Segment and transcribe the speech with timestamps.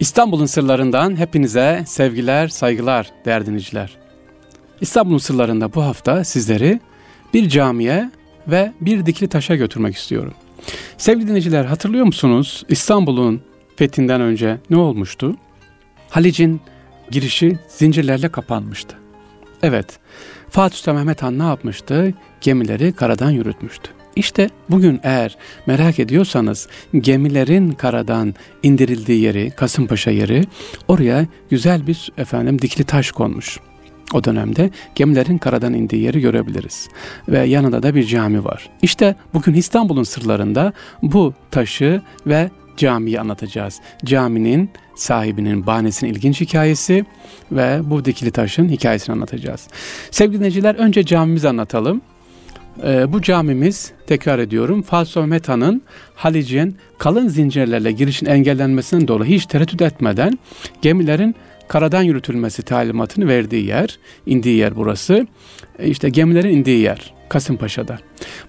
[0.00, 3.96] İstanbul'un sırlarından hepinize sevgiler, saygılar değerli dinleyiciler.
[4.80, 6.80] İstanbul'un sırlarında bu hafta sizleri
[7.34, 8.10] bir camiye
[8.48, 10.34] ve bir dikili taşa götürmek istiyorum.
[10.98, 13.42] Sevgili dinleyiciler hatırlıyor musunuz İstanbul'un
[13.76, 15.36] fethinden önce ne olmuştu?
[16.10, 16.60] Halic'in
[17.10, 18.96] girişi zincirlerle kapanmıştı.
[19.62, 19.98] Evet,
[20.50, 22.14] Fatih Sultan Mehmet Han ne yapmıştı?
[22.40, 23.97] Gemileri karadan yürütmüştü.
[24.18, 26.68] İşte bugün eğer merak ediyorsanız
[27.00, 30.44] gemilerin karadan indirildiği yeri, Kasımpaşa yeri,
[30.88, 33.58] oraya güzel bir efendim dikili taş konmuş.
[34.14, 36.88] O dönemde gemilerin karadan indiği yeri görebiliriz.
[37.28, 38.70] Ve yanında da bir cami var.
[38.82, 43.80] İşte bugün İstanbul'un sırlarında bu taşı ve camiyi anlatacağız.
[44.04, 47.04] Caminin sahibinin, bahanesinin ilginç hikayesi
[47.52, 49.68] ve bu dikili taşın hikayesini anlatacağız.
[50.10, 52.02] Sevgili dinleyiciler önce camimizi anlatalım.
[52.84, 55.82] Ee, bu camimiz tekrar ediyorum Fatih Mehmet Han'ın
[56.14, 60.38] Halic'in kalın zincirlerle girişin engellenmesinden dolayı hiç tereddüt etmeden
[60.82, 61.34] gemilerin
[61.68, 65.26] karadan yürütülmesi talimatını verdiği yer, indiği yer burası.
[65.78, 67.98] E işte gemilerin indiği yer Kasımpaşa'da.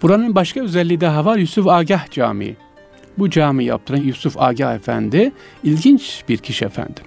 [0.02, 2.56] Buranın başka özelliği daha var Yusuf Agah Camii.
[3.18, 5.32] Bu cami yaptıran Yusuf Agah Efendi
[5.64, 7.04] ilginç bir kişi efendim.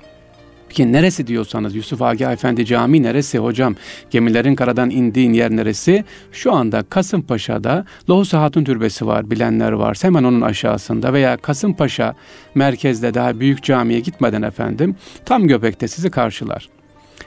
[0.72, 3.74] Peki neresi diyorsanız Yusuf Agah Efendi Camii neresi hocam?
[4.10, 6.04] Gemilerin karadan indiğin yer neresi?
[6.32, 9.98] Şu anda Kasımpaşa'da Lohusa Hatun Türbesi var bilenler var.
[10.02, 12.14] Hemen onun aşağısında veya Kasımpaşa
[12.54, 16.68] merkezde daha büyük camiye gitmeden efendim tam göbekte sizi karşılar.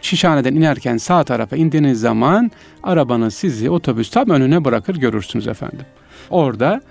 [0.02, 2.52] Şişhane'den inerken sağ tarafa indiğiniz zaman
[2.84, 5.86] arabanın sizi otobüs tam önüne bırakır görürsünüz efendim.
[6.30, 6.82] Orada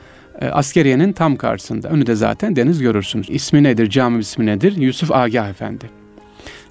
[0.40, 1.88] e, askeriyenin tam karşısında.
[1.88, 3.30] Önü de zaten deniz görürsünüz.
[3.30, 3.90] İsmi nedir?
[3.90, 4.76] Cami ismi nedir?
[4.76, 6.03] Yusuf Agah Efendi.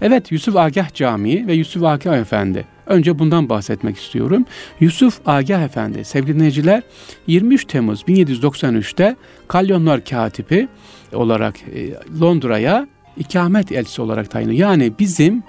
[0.04, 2.66] Evet Yusuf Agah Camii ve Yusuf Agah Efendi.
[2.88, 4.46] Önce bundan bahsetmek istiyorum.
[4.80, 6.84] Yusuf Agah Efendi sevgili dinleyiciler
[7.28, 9.16] 23 Temmuz 1793'te
[9.48, 10.68] Kalyonlar Katibi
[11.14, 12.88] olarak e, Londra'ya
[13.18, 14.56] ikamet elçisi olarak tayinli.
[14.56, 15.44] Yani bizim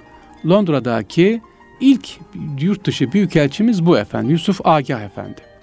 [0.45, 1.41] Londra'daki
[1.79, 2.07] ilk
[2.59, 5.54] yurt dışı büyükelçimiz bu efendim Yusuf Agah Efendi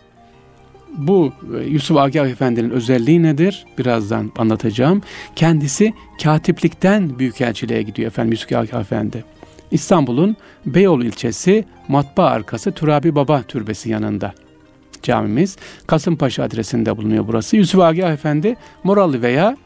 [0.99, 3.67] bu e, Yusuf Agah Efendi'nin özelliği nedir?
[3.79, 5.03] Birazdan anlatacağım.
[5.37, 5.93] Kendisi
[6.23, 9.25] katiplikten büyükelçiliğe gidiyor efendim Yusuf Agah Efendi.
[9.71, 10.37] İstanbul'un
[10.67, 14.35] Beyoğlu ilçesi Matbaa Arkası Turabi Baba Türbesi yanında
[15.03, 15.57] camimiz.
[15.87, 17.57] Kasımpaşa adresinde bulunuyor burası.
[17.57, 19.57] Yusuf Agah Efendi Moralı veya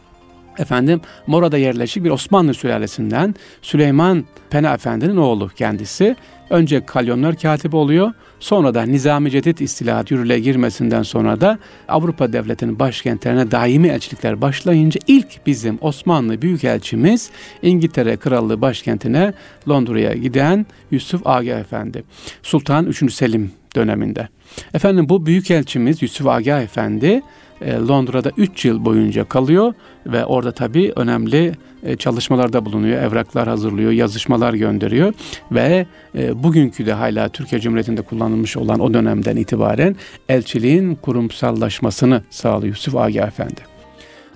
[0.59, 6.16] efendim Mora'da yerleşik bir Osmanlı sülalesinden Süleyman Pena Efendi'nin oğlu kendisi.
[6.50, 8.12] Önce kalyonlar katibi oluyor.
[8.41, 11.58] Sonra da Nizami Cedid istilahat yürürlüğe girmesinden sonra da
[11.88, 17.30] Avrupa devletinin başkentlerine daimi elçilikler başlayınca ilk bizim Osmanlı Büyükelçimiz
[17.62, 19.32] İngiltere Krallığı başkentine
[19.69, 22.04] Londra'ya giden Yusuf Agah Efendi.
[22.42, 23.12] Sultan 3.
[23.12, 24.28] Selim döneminde.
[24.74, 27.22] Efendim bu büyükelçimiz Yusuf Agah Efendi
[27.62, 29.74] Londra'da 3 yıl boyunca kalıyor
[30.06, 31.52] ve orada tabii önemli
[31.82, 35.12] e, çalışmalarda bulunuyor, evraklar hazırlıyor, yazışmalar gönderiyor
[35.52, 39.96] ve e, bugünkü de hala Türkiye Cumhuriyeti'nde kullanılmış olan o dönemden itibaren
[40.28, 43.60] elçiliğin kurumsallaşmasını sağlıyor Yusuf Agah Efendi.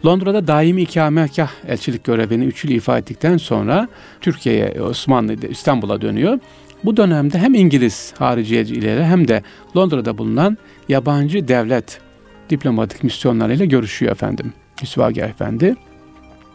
[0.06, 3.88] Londra'da daimi ikametgah elçilik görevini 3 yıl ifa ettikten sonra
[4.20, 6.38] Türkiye'ye, Osmanlı, İstanbul'a dönüyor.
[6.84, 9.42] Bu dönemde hem İngiliz hariciyecileri hem de
[9.76, 10.58] Londra'da bulunan
[10.88, 12.00] yabancı devlet
[12.50, 14.53] diplomatik misyonlarıyla görüşüyor efendim.
[14.83, 15.77] Yusuf Agah Efendi.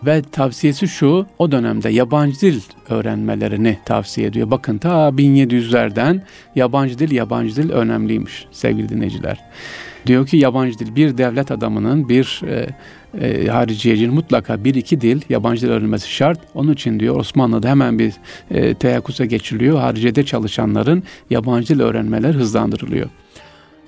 [0.06, 4.52] Ve tavsiyesi şu, o dönemde yabancı dil öğrenmelerini tavsiye ediyor.
[4.52, 6.22] Bakın ta 1700'lerden
[6.56, 9.44] yabancı dil, yabancı dil önemliymiş sevgili dinleyiciler.
[10.06, 12.68] Diyor ki yabancı dil bir devlet adamının, bir e,
[13.22, 16.40] e, hariciyecinin mutlaka bir iki dil, yabancı dil öğrenmesi şart.
[16.54, 18.14] Onun için diyor Osmanlı'da hemen bir
[18.52, 19.80] e, teyakkuza geçiliyor.
[19.80, 23.10] Hariciyede çalışanların yabancı dil öğrenmeleri hızlandırılıyor.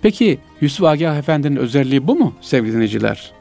[0.02, 3.31] Peki Yusuf Agah Efendi'nin özelliği bu mu sevgili dinleyiciler?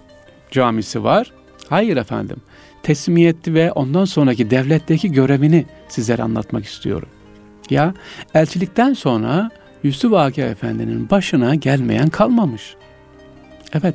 [0.50, 1.32] Camisi var.
[1.68, 2.36] Hayır efendim.
[2.82, 7.08] Teslimiyetli ve ondan sonraki devletteki görevini sizlere anlatmak istiyorum.
[7.70, 7.94] Ya
[8.34, 9.50] elçilikten sonra
[9.82, 12.74] Yusuf Agah Efendi'nin başına gelmeyen kalmamış.
[13.74, 13.94] Evet,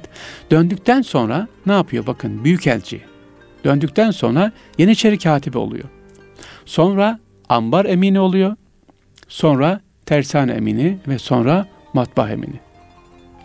[0.52, 2.08] döndükten sonra ne yapıyor?
[2.08, 3.02] Bakın büyükelçi.
[3.64, 5.86] Döndükten sonra Yeniçeri katibi oluyor.
[6.66, 7.20] Sonra
[7.50, 8.56] ambar emini oluyor.
[9.28, 12.60] Sonra tersane emini ve sonra matbaa emini.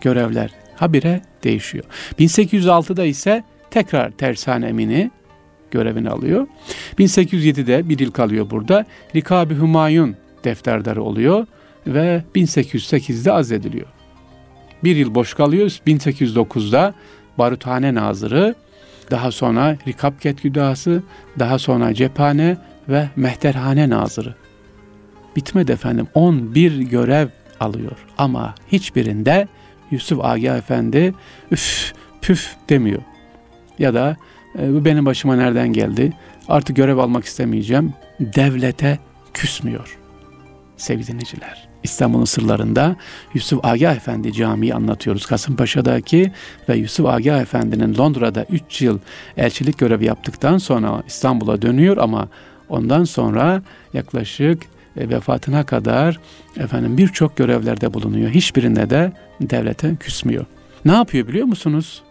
[0.00, 1.84] Görevler habire değişiyor.
[2.18, 5.10] 1806'da ise tekrar tersane emini
[5.70, 6.46] görevini alıyor.
[6.98, 8.84] 1807'de bir yıl kalıyor burada.
[9.14, 11.46] Rikabi Humayun defterdarı oluyor
[11.86, 13.86] ve 1808'de azlediliyor.
[14.84, 15.70] Bir yıl boş kalıyor.
[15.86, 16.94] 1809'da
[17.38, 18.54] Baruthane Nazırı,
[19.10, 21.02] daha sonra Rikabket Güdası,
[21.38, 22.56] daha sonra Cephane
[22.88, 24.34] ve Mehterhane Nazırı.
[25.36, 26.06] Bitmedi efendim.
[26.14, 27.28] 11 görev
[27.60, 27.96] alıyor.
[28.18, 29.48] Ama hiçbirinde
[29.90, 31.14] Yusuf Agah Efendi
[31.50, 31.92] üf
[32.22, 33.02] püf demiyor.
[33.78, 34.16] Ya da
[34.58, 36.12] e, bu benim başıma nereden geldi?
[36.48, 37.92] artık görev almak istemeyeceğim.
[38.20, 38.98] Devlete
[39.34, 39.98] küsmüyor
[40.76, 41.68] sevgili dinleyiciler.
[41.82, 42.96] İstanbul'un sırlarında
[43.34, 45.26] Yusuf Agah Efendi Camii anlatıyoruz.
[45.26, 46.32] Kasımpaşa'daki
[46.68, 48.98] ve Yusuf Agah Efendi'nin Londra'da 3 yıl
[49.36, 52.28] elçilik görevi yaptıktan sonra İstanbul'a dönüyor ama
[52.68, 53.62] ondan sonra
[53.94, 54.62] yaklaşık
[54.96, 56.20] e, vefatına kadar
[56.56, 58.30] efendim birçok görevlerde bulunuyor.
[58.30, 60.44] Hiçbirinde de devlete küsmüyor.
[60.84, 62.02] Ne yapıyor biliyor musunuz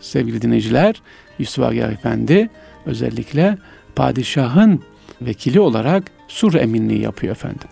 [0.00, 1.02] sevgili dinleyiciler?
[1.38, 2.50] Yusuf Agah Efendi
[2.86, 3.58] özellikle
[3.96, 4.82] padişahın
[5.20, 7.68] vekili olarak sur eminliği yapıyor efendim.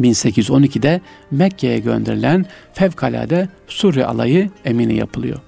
[0.00, 5.38] 1812'de Mekke'ye gönderilen fevkalade Suriye alayı emini yapılıyor.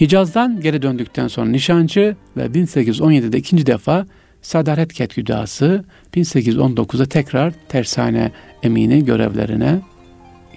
[0.00, 4.06] Hicaz'dan geri döndükten sonra nişancı ve 1817'de ikinci defa
[4.44, 8.32] Sadaret Ketküdası 1819'da tekrar tersane
[8.62, 9.80] emini görevlerine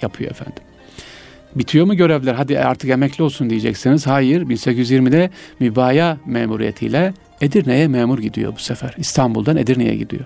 [0.01, 0.63] yapıyor efendim.
[1.55, 2.33] Bitiyor mu görevler?
[2.33, 4.07] Hadi artık emekli olsun diyeceksiniz.
[4.07, 5.29] Hayır, 1820'de
[5.59, 8.93] mübaya memuriyetiyle Edirne'ye memur gidiyor bu sefer.
[8.97, 10.25] İstanbul'dan Edirne'ye gidiyor.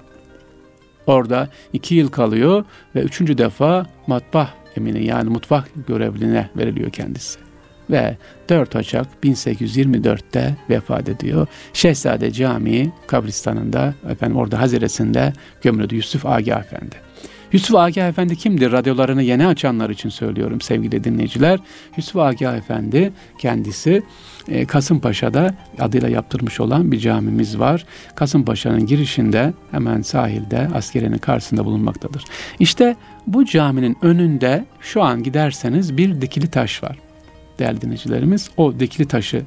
[1.08, 2.66] Orada iki yıl kalıyor
[2.96, 7.51] ve üçüncü defa matbah emini yani mutfak görevline veriliyor kendisi.
[7.90, 8.18] Ve
[8.50, 11.48] 4 Ocak 1824'te vefat ediyor.
[11.74, 17.12] Şehzade Camii kabristanında efendim orada haziresinde gömülüyordu Yusuf Agah Efendi.
[17.52, 18.72] Yusuf Agah Efendi kimdir?
[18.72, 21.60] Radyolarını yeni açanlar için söylüyorum sevgili dinleyiciler.
[21.98, 24.04] Yusuf Agah Efendi kendisi
[24.48, 27.86] e, Kasımpaşa'da adıyla yaptırmış olan bir camimiz var.
[28.16, 32.24] Kasımpaşa'nın girişinde hemen sahilde askerenin karşısında bulunmaktadır.
[32.60, 32.96] İşte
[33.28, 37.11] bu caminin önünde şu an giderseniz bir dikili taş var.
[37.60, 39.44] Değerli dinleyicilerimiz o dikili taşı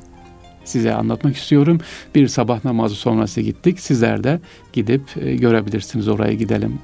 [0.65, 1.81] size anlatmak istiyorum.
[2.15, 3.81] Bir sabah namazı sonrası gittik.
[3.81, 4.41] Sizler de
[4.73, 6.79] gidip e, görebilirsiniz oraya gidelim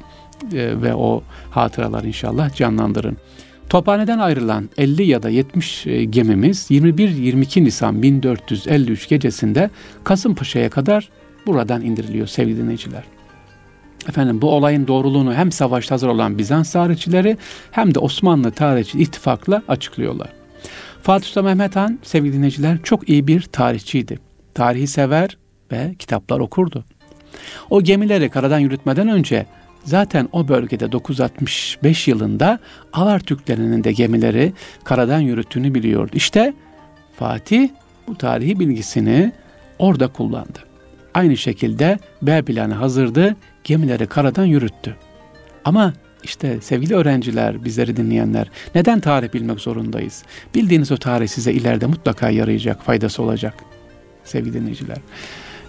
[0.53, 3.17] e, ve o hatıralar inşallah canlandırın.
[3.69, 9.71] Tophane'den ayrılan 50 ya da 70 e, gemimiz 21-22 Nisan 1453 gecesinde
[10.05, 11.09] Kasımpaşa'ya kadar
[11.47, 13.03] buradan indiriliyor sevgili dinleyiciler.
[14.09, 17.37] Efendim bu olayın doğruluğunu hem savaşta hazır olan Bizans tarihçileri
[17.71, 20.40] hem de Osmanlı tarihçi ittifakla açıklıyorlar.
[21.03, 24.19] Fatih Sultan Mehmet Han sevgili dinleyiciler çok iyi bir tarihçiydi.
[24.55, 25.39] Tarihi sever
[25.73, 26.85] ve kitaplar okurdu.
[27.71, 29.47] O gemileri karadan yürütmeden önce
[29.85, 32.59] Zaten o bölgede 965 yılında
[32.93, 34.53] Avar Türklerinin de gemileri
[34.85, 36.13] karadan yürüttüğünü biliyordu.
[36.15, 36.55] İşte
[37.17, 37.69] Fatih
[38.09, 39.33] bu tarihi bilgisini
[39.79, 40.59] orada kullandı.
[41.15, 44.97] Aynı şekilde B planı hazırdı, gemileri karadan yürüttü.
[45.65, 45.93] Ama
[46.25, 50.23] işte sevgili öğrenciler, bizleri dinleyenler, neden tarih bilmek zorundayız?
[50.55, 53.55] Bildiğiniz o tarih size ileride mutlaka yarayacak, faydası olacak
[54.25, 54.99] sevgili dinleyiciler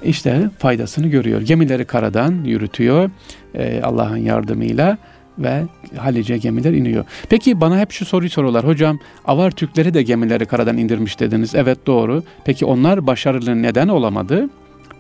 [0.03, 1.42] işte faydasını görüyor.
[1.42, 3.09] Gemileri karadan yürütüyor
[3.56, 4.98] e, Allah'ın yardımıyla
[5.39, 5.63] ve
[5.98, 7.06] Halice gemiler iniyor.
[7.30, 8.68] Peki bana hep şu soruyu soruyorlar.
[8.68, 11.56] Hocam Avar Türkleri de gemileri karadan indirmiş dediniz.
[11.56, 12.24] Evet doğru.
[12.45, 14.50] Peki onlar başarılı neden olamadı?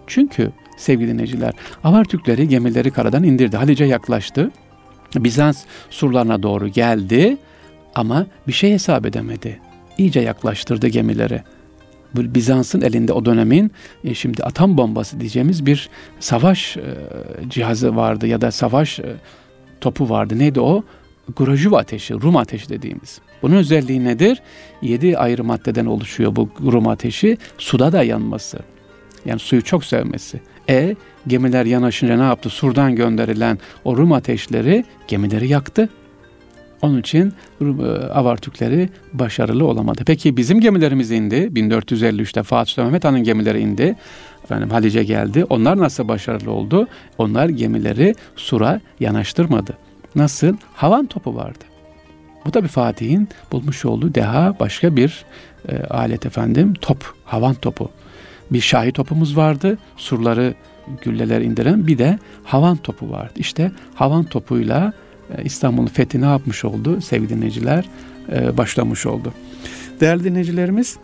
[0.07, 1.53] Çünkü sevgili dinleyiciler
[1.83, 3.57] Avar Türkleri gemileri karadan indirdi.
[3.57, 4.51] Halice yaklaştı.
[5.15, 7.37] Bizans surlarına doğru geldi
[7.95, 9.59] ama bir şey hesap edemedi.
[9.97, 11.43] İyice yaklaştırdı gemileri.
[12.15, 13.71] Bizans'ın elinde o dönemin
[14.03, 16.83] e, şimdi atom bombası diyeceğimiz bir savaş e,
[17.49, 19.15] cihazı vardı ya da savaş e,
[19.81, 20.39] topu vardı.
[20.39, 20.83] Neydi o?
[21.37, 23.21] Grojov ateşi, Rum ateşi dediğimiz.
[23.41, 24.41] Bunun özelliği nedir?
[24.81, 27.37] Yedi ayrı maddeden oluşuyor bu Rum ateşi.
[27.57, 28.59] Suda da yanması.
[29.25, 30.41] Yani suyu çok sevmesi.
[30.71, 30.95] E
[31.27, 32.49] gemiler yanaşınca ne yaptı?
[32.49, 35.89] Surdan gönderilen o Rum ateşleri gemileri yaktı.
[36.81, 37.65] Onun için e,
[38.13, 40.03] Avar Türkleri başarılı olamadı.
[40.05, 41.35] Peki bizim gemilerimiz indi.
[41.35, 43.95] 1453'te Fatih Sultan Mehmet Han'ın gemileri indi.
[44.43, 45.45] Efendim Halice geldi.
[45.49, 46.87] Onlar nasıl başarılı oldu?
[47.17, 49.77] Onlar gemileri sura yanaştırmadı.
[50.15, 50.57] Nasıl?
[50.73, 51.63] Havan topu vardı.
[52.45, 55.25] Bu da bir Fatih'in bulmuş olduğu deha başka bir
[55.69, 56.73] e, alet efendim.
[56.73, 57.89] Top, havan topu.
[58.51, 59.77] Bir şahi topumuz vardı.
[59.97, 60.53] Surları
[61.01, 63.33] gülleler indiren bir de havan topu vardı.
[63.35, 64.93] İşte havan topuyla
[65.37, 67.85] e, İstanbul'un fethi ne yapmış oldu sevgili dinleyiciler?
[68.31, 69.33] E, başlamış oldu.
[69.99, 70.97] Değerli dinleyicilerimiz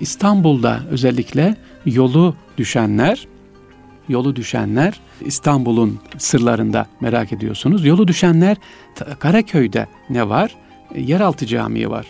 [0.00, 3.26] İstanbul'da özellikle yolu düşenler
[4.08, 7.86] yolu düşenler İstanbul'un sırlarında merak ediyorsunuz.
[7.86, 8.56] Yolu düşenler
[9.18, 10.54] Karaköy'de ne var?
[10.94, 12.06] E, yeraltı Camii var.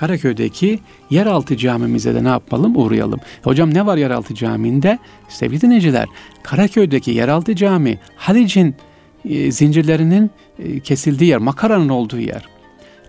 [0.00, 0.78] Karaköy'deki
[1.10, 2.76] yeraltı camimize de ne yapalım?
[2.76, 3.20] Uğrayalım.
[3.42, 4.98] Hocam ne var yeraltı caminde?
[5.28, 6.08] Sevgili dinleyiciler,
[6.42, 8.74] Karaköy'deki yeraltı cami Halic'in
[9.24, 12.48] e, zincirlerinin e, kesildiği yer, makaranın olduğu yer.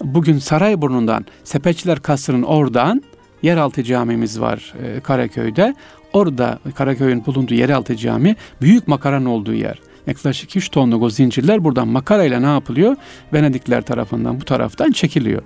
[0.03, 3.03] Bugün Sarayburnu'ndan, Sepetçiler Kasrı'nın oradan
[3.43, 5.75] yeraltı camimiz var e, Karaköy'de.
[6.13, 9.79] Orada Karaköy'ün bulunduğu yeraltı cami büyük makaranın olduğu yer.
[10.07, 12.95] Yaklaşık 3 tonluk o zincirler buradan makarayla ne yapılıyor?
[13.33, 15.41] Venedikler tarafından bu taraftan çekiliyor.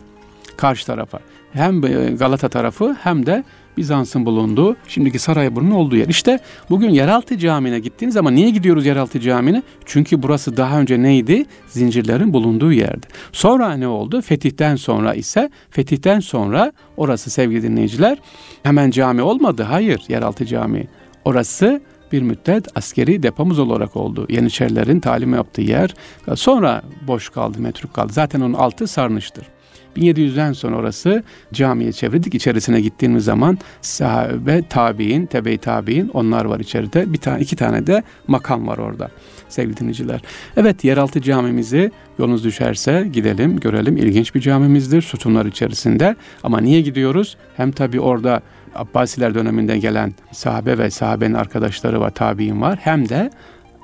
[0.58, 1.20] Karşı tarafa.
[1.54, 1.82] Hem
[2.18, 3.44] Galata tarafı hem de
[3.78, 6.08] Bizans'ın bulunduğu, şimdiki Sarayburnu'nun olduğu yer.
[6.08, 9.64] İşte bugün yeraltı camine gittiğiniz zaman niye gidiyoruz yeraltı camine?
[9.86, 11.46] Çünkü burası daha önce neydi?
[11.68, 13.08] Zincirlerin bulunduğu yerdi.
[13.32, 14.22] Sonra ne oldu?
[14.22, 18.18] Fetihten sonra ise, fetihten sonra orası sevgili dinleyiciler
[18.64, 19.64] hemen cami olmadı.
[19.64, 20.88] Hayır, yeraltı cami.
[21.26, 21.82] Orası
[22.12, 24.28] bir müddet askeri depomuz olarak oldu.
[24.30, 25.94] Yeniçerilerin talim yaptığı yer.
[26.36, 28.14] Sonra boş kaldı, metruk kaldı.
[28.14, 29.55] Zaten onun altı sarnıçtır.
[29.98, 31.24] 1700'den sonra orası
[31.54, 32.36] camiye çevirdik.
[32.36, 37.14] İçerisine gittiğimiz zaman sahabe, tabi'in, tebe tabi'in onlar var içeride.
[37.14, 39.10] Bir tane, iki tane de makam var orada
[39.50, 40.22] sevgili dinleyiciler.
[40.58, 43.98] Evet yeraltı camimizi yolunuz düşerse gidelim görelim.
[43.98, 46.16] İlginç bir camimizdir sütunlar içerisinde.
[46.44, 47.38] Ama niye gidiyoruz?
[47.58, 48.42] Hem tabi orada
[48.76, 52.80] Abbasiler döneminde gelen sahabe ve sahabenin arkadaşları var, tabi'in var.
[52.82, 53.30] Hem de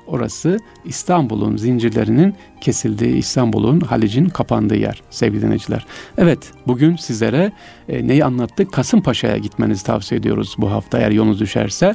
[0.06, 5.86] Orası İstanbul'un zincirlerinin kesildiği, İstanbul'un Halic'in kapandığı yer sevgili dinleyiciler.
[6.18, 7.52] Evet bugün sizlere
[7.88, 8.72] e, neyi anlattık?
[8.72, 11.94] Kasımpaşa'ya gitmenizi tavsiye ediyoruz bu hafta eğer yolunuz düşerse.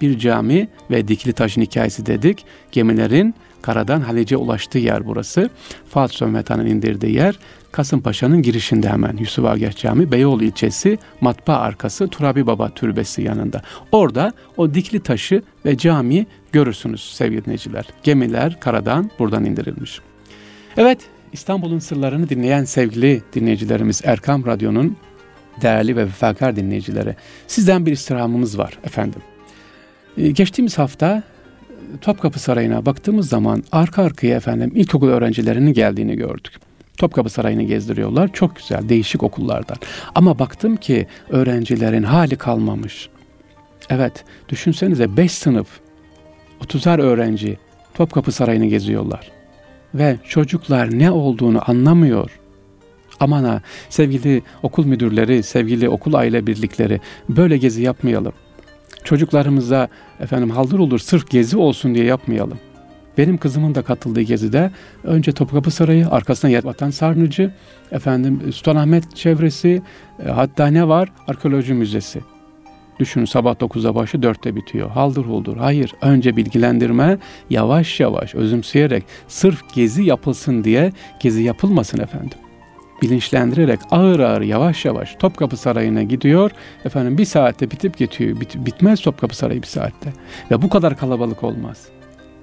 [0.00, 2.44] Bir cami ve dikili taşın hikayesi dedik.
[2.72, 5.50] Gemilerin karadan Halic'e ulaştığı yer burası.
[5.88, 7.38] Fatih Sultan indirdiği yer.
[7.72, 13.62] Kasımpaşa'nın girişinde hemen Yusuf Agah Camii, Beyoğlu ilçesi, matbaa arkası Turabi Baba Türbesi yanında.
[13.92, 17.84] Orada o dikli taşı ve camiyi görürsünüz sevgili dinleyiciler.
[18.02, 20.00] Gemiler karadan buradan indirilmiş.
[20.76, 20.98] Evet,
[21.32, 24.96] İstanbul'un sırlarını dinleyen sevgili dinleyicilerimiz Erkam Radyo'nun
[25.62, 27.16] değerli ve vefakar dinleyicileri.
[27.46, 29.22] Sizden bir istirhamımız var efendim.
[30.16, 31.22] Ee, geçtiğimiz hafta
[32.00, 36.67] Topkapı Sarayı'na baktığımız zaman arka arkaya efendim ilkokul öğrencilerinin geldiğini gördük.
[36.98, 38.32] Topkapı Sarayı'nı gezdiriyorlar.
[38.32, 39.76] Çok güzel, değişik okullardan.
[40.14, 43.08] Ama baktım ki öğrencilerin hali kalmamış.
[43.90, 45.68] Evet, düşünsenize 5 sınıf,
[46.60, 47.58] 30'ar öğrenci
[47.94, 49.30] Topkapı Sarayı'nı geziyorlar.
[49.94, 52.38] Ve çocuklar ne olduğunu anlamıyor.
[53.20, 58.32] Aman ha, sevgili okul müdürleri, sevgili okul aile birlikleri böyle gezi yapmayalım.
[59.04, 59.88] Çocuklarımıza
[60.20, 62.58] efendim haldır olur sırf gezi olsun diye yapmayalım.
[63.18, 64.70] Benim kızımın da katıldığı gezide
[65.04, 67.52] önce Topkapı Sarayı, arkasından Vatan Sarnıcı,
[67.92, 69.82] efendim Sultanahmet çevresi,
[70.26, 71.12] e, hatta ne var?
[71.28, 72.20] Arkeoloji Müzesi.
[72.98, 74.90] Düşünün sabah 9'da başı 4'te bitiyor.
[74.90, 75.56] Haldır huldur.
[75.56, 75.94] Hayır.
[76.02, 77.18] Önce bilgilendirme
[77.50, 82.38] yavaş yavaş özümseyerek sırf gezi yapılsın diye gezi yapılmasın efendim.
[83.02, 86.50] Bilinçlendirerek ağır ağır yavaş yavaş Topkapı Sarayı'na gidiyor.
[86.84, 88.40] Efendim bir saatte bitip geçiyor.
[88.40, 90.12] Bit, bitmez Topkapı Sarayı bir saatte.
[90.50, 91.97] Ve bu kadar kalabalık olmaz.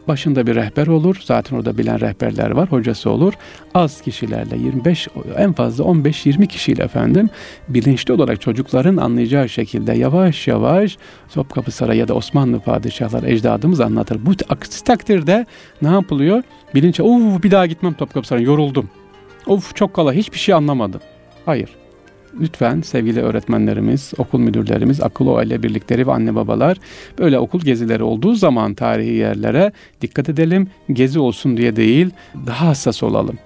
[0.08, 1.18] Başında bir rehber olur.
[1.24, 2.72] Zaten orada bilen rehberler var.
[2.72, 3.34] Hocası olur.
[3.74, 5.08] Az kişilerle 25
[5.38, 7.30] en fazla 15-20 kişiyle efendim
[7.70, 10.98] bilinçli olarak çocukların anlayacağı şekilde yavaş yavaş
[11.34, 14.26] Topkapı Sarayı ya da Osmanlı padişahlar ecdadımız anlatır.
[14.26, 15.46] Bu aksi takdirde
[15.82, 16.44] ne yapılıyor?
[16.76, 18.90] Bilinç, of bir daha gitmem Topkapı Sarayı yoruldum.
[19.48, 21.02] Of çok kala hiçbir şey anlamadım.
[21.46, 21.70] Hayır
[22.40, 26.78] lütfen sevgili öğretmenlerimiz, okul müdürlerimiz, akıl aile birlikleri ve anne babalar
[27.20, 30.70] böyle okul gezileri olduğu zaman tarihi yerlere dikkat edelim.
[30.94, 32.10] Gezi olsun diye değil,
[32.46, 33.38] daha hassas olalım.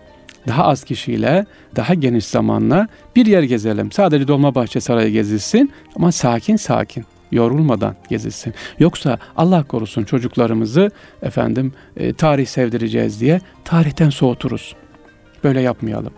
[0.48, 3.92] Daha az kişiyle, daha geniş zamanla bir yer gezelim.
[3.92, 8.54] Sadece Dolmabahçe Sarayı gezilsin ama sakin sakin yorulmadan gezilsin.
[8.80, 10.92] Yoksa Allah korusun çocuklarımızı
[11.22, 14.76] efendim e, tarih sevdireceğiz diye tarihten soğuturuz.
[15.44, 16.14] Böyle yapmayalım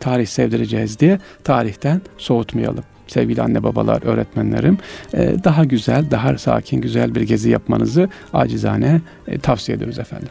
[0.00, 2.84] tarih sevdireceğiz diye tarihten soğutmayalım.
[3.06, 4.78] Sevgili anne babalar, öğretmenlerim
[5.14, 10.28] e, daha güzel, daha sakin, güzel bir gezi yapmanızı acizane e, tavsiye ediyoruz efendim.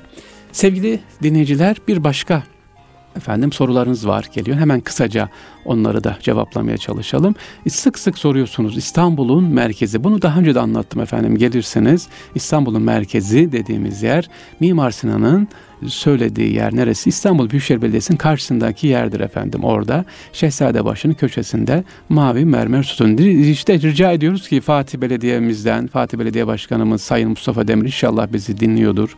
[0.52, 2.44] Sevgili dinleyiciler bir başka
[3.18, 4.58] efendim sorularınız var geliyor.
[4.58, 5.30] Hemen kısaca
[5.66, 7.36] onları da cevaplamaya çalışalım.
[7.70, 10.04] Sık sık soruyorsunuz İstanbul'un merkezi.
[10.04, 11.38] Bunu daha önce de anlattım efendim.
[11.38, 14.30] Gelirsiniz İstanbul'un merkezi dediğimiz yer
[14.60, 15.48] Mimar Sinan'ın
[15.88, 17.10] söylediği yer neresi?
[17.10, 19.64] İstanbul Büyükşehir Belediyesi'nin karşısındaki yerdir efendim.
[19.64, 23.18] Orada Şehzadebaşı'nın köşesinde mavi mermer sütun.
[23.18, 29.18] İşte rica ediyoruz ki Fatih Belediye'mizden, Fatih Belediye Başkanımız Sayın Mustafa Demir inşallah bizi dinliyordur.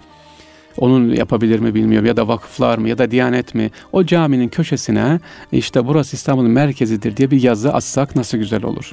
[0.77, 5.19] Onun yapabilir mi bilmiyorum ya da vakıflar mı ya da Diyanet mi o caminin köşesine
[5.51, 8.91] işte burası İstanbul'un merkezidir diye bir yazı atsak nasıl güzel olur.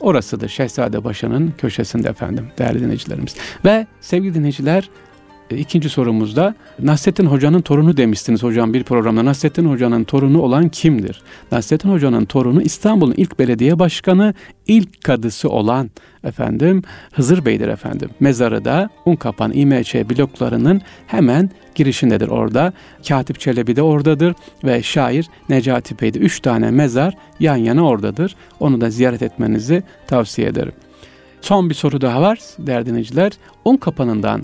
[0.00, 3.36] Orasıdır Şehzadebaşı'nın köşesinde efendim değerli dinleyicilerimiz.
[3.64, 4.90] Ve sevgili dinleyiciler
[5.50, 9.24] ikinci sorumuzda Nasrettin Hoca'nın torunu demiştiniz hocam bir programda.
[9.24, 11.22] Nasrettin Hoca'nın torunu olan kimdir?
[11.52, 14.34] Nasrettin Hoca'nın torunu İstanbul'un ilk belediye başkanı,
[14.66, 15.90] ilk kadısı olan
[16.24, 16.82] efendim
[17.12, 18.10] Hızır Bey'dir efendim.
[18.20, 22.72] Mezarı da Unkapan İMÇ bloklarının hemen girişindedir orada.
[23.08, 24.34] Katip Çelebi de oradadır
[24.64, 26.18] ve şair Necati Bey'de.
[26.18, 28.36] Üç tane mezar yan yana oradadır.
[28.60, 30.72] Onu da ziyaret etmenizi tavsiye ederim.
[31.40, 33.32] Son bir soru daha var değerli dinleyiciler.
[33.64, 34.42] Unkapanı'ndan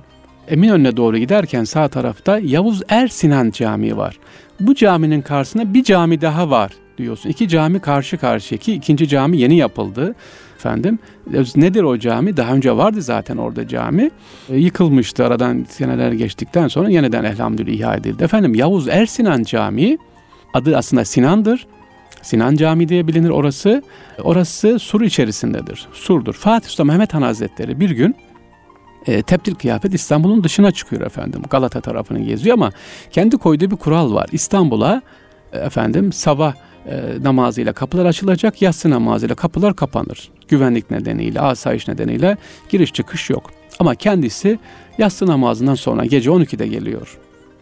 [0.51, 4.19] Eminönü'ne doğru giderken sağ tarafta Yavuz Er Sinan Camii var.
[4.61, 7.31] Bu caminin karşısında bir cami daha var diyorsun.
[7.31, 10.15] İki cami karşı karşıya ki ikinci cami yeni yapıldı.
[10.57, 10.99] Efendim
[11.57, 12.37] nedir o cami?
[12.37, 14.11] Daha önce vardı zaten orada cami.
[14.49, 18.25] E, yıkılmıştı aradan seneler geçtikten sonra yeniden elhamdülillah ihya edildi.
[18.25, 19.99] Efendim Yavuz Ersinan Camii
[20.55, 21.67] adı aslında Sinan'dır.
[22.23, 23.83] Sinan Camii diye bilinir orası.
[24.23, 25.89] Orası sur içerisindedir.
[25.93, 26.35] Surdur.
[26.35, 28.17] Fatih Sultan Mehmet Han Hazretleri bir gün
[29.07, 31.43] e, teptil kıyafet İstanbul'un dışına çıkıyor efendim.
[31.51, 32.73] Galata tarafını geziyor ama
[33.11, 34.29] kendi koyduğu bir kural var.
[34.33, 35.03] İstanbul'a
[35.53, 36.55] e, efendim sabah
[36.87, 40.31] e, namazıyla kapılar açılacak, yatsı namazıyla kapılar kapanır.
[40.49, 42.37] Güvenlik nedeniyle, asayiş nedeniyle
[42.69, 43.51] giriş çıkış yok.
[43.79, 44.59] Ama kendisi
[44.99, 47.19] yatsı namazından sonra gece 12'de geliyor.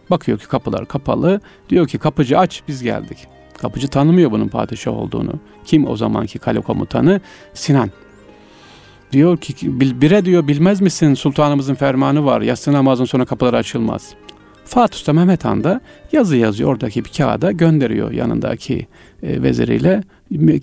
[0.09, 1.41] Bakıyor ki kapılar kapalı.
[1.69, 3.17] Diyor ki kapıcı aç biz geldik.
[3.57, 5.33] Kapıcı tanımıyor bunun padişah olduğunu.
[5.65, 7.21] Kim o zamanki kale komutanı?
[7.53, 7.91] Sinan.
[9.11, 9.55] Diyor ki
[10.01, 12.41] bire diyor bilmez misin sultanımızın fermanı var.
[12.41, 14.13] Yatsı namazın sonra kapılar açılmaz.
[14.65, 18.87] Fatih Sultan Mehmet Han da yazı yazıyor oradaki bir kağıda gönderiyor yanındaki
[19.23, 20.03] e, veziriyle.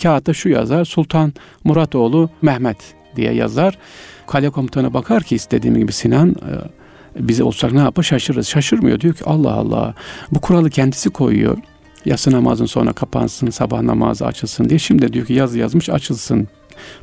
[0.03, 1.33] Kağıtta şu yazar Sultan
[1.65, 3.79] Muratoğlu Mehmet diye yazar.
[4.27, 8.49] Kale komutanı bakar ki istediğim gibi Sinan e, bize olsak ne yapar şaşırırız.
[8.49, 9.95] Şaşırmıyor diyor ki Allah Allah
[10.31, 11.59] bu kuralı kendisi koyuyor.
[12.05, 14.79] Yatsı namazın sonra kapansın sabah namazı açılsın diye.
[14.79, 16.49] Şimdi diyor ki yazı yazmış açılsın.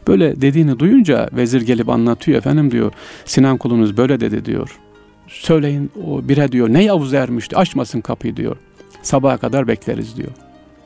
[0.08, 2.92] Böyle dediğini duyunca vezir gelip anlatıyor efendim diyor.
[3.26, 4.80] Sinan kulunuz böyle dedi diyor.
[5.28, 8.58] Söyleyin o bire diyor ne Yavuz ermişti açmasın kapıyı diyor.
[9.02, 10.32] Sabaha kadar bekleriz diyor.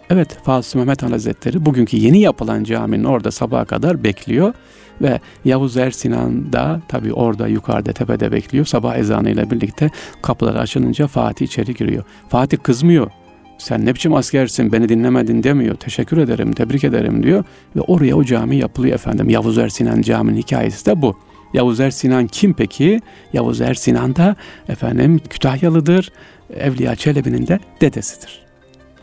[0.10, 4.54] Evet Fatih Mehmet Han Hazretleri bugünkü yeni yapılan caminin orada sabaha kadar bekliyor.
[5.02, 8.66] Ve Yavuz Er Sinan da tabi orada yukarıda tepede bekliyor.
[8.66, 9.90] Sabah ezanıyla birlikte
[10.22, 12.04] kapılar açılınca Fatih içeri giriyor.
[12.30, 13.12] Fatih kızmıyor.
[13.58, 15.76] Sen ne biçim askersin beni dinlemedin demiyor.
[15.76, 17.44] Teşekkür ederim, tebrik ederim diyor.
[17.76, 19.30] Ve oraya o cami yapılıyor efendim.
[19.30, 21.18] Yavuz Er Sinan caminin hikayesi de bu.
[21.54, 23.02] Yavuz Er Sinan kim peki?
[23.34, 24.36] Yavuz Er Sinan da
[24.70, 26.12] efendim Kütahyalıdır.
[26.54, 28.46] Evliya Çelebi'nin de dedesidir.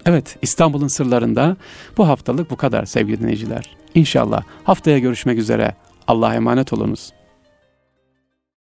[0.07, 1.57] Evet İstanbul'un sırlarında
[1.97, 3.77] bu haftalık bu kadar sevgili dinleyiciler.
[3.95, 5.75] İnşallah haftaya görüşmek üzere.
[6.07, 7.13] Allah'a emanet olunuz.